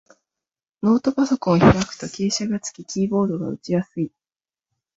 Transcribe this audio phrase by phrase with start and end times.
[0.81, 4.11] ノートパソコンを開くと傾斜がつき、キーボードが打ちやすい